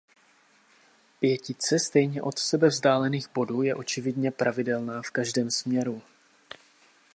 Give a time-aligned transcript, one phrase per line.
[1.19, 6.01] Pětice stejně od sebe vzdálených bodů je očividně pravidelná v každém směru.